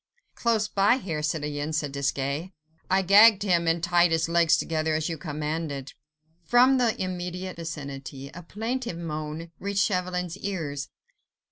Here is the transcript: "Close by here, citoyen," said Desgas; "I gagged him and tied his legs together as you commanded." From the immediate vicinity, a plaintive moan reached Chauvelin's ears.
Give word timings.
"Close 0.33 0.67
by 0.67 0.97
here, 0.97 1.21
citoyen," 1.21 1.71
said 1.71 1.91
Desgas; 1.91 2.49
"I 2.89 3.03
gagged 3.03 3.43
him 3.43 3.67
and 3.67 3.83
tied 3.83 4.09
his 4.09 4.27
legs 4.27 4.57
together 4.57 4.95
as 4.95 5.09
you 5.09 5.15
commanded." 5.19 5.93
From 6.43 6.79
the 6.79 6.99
immediate 6.99 7.57
vicinity, 7.57 8.31
a 8.33 8.41
plaintive 8.41 8.97
moan 8.97 9.51
reached 9.59 9.83
Chauvelin's 9.85 10.39
ears. 10.39 10.89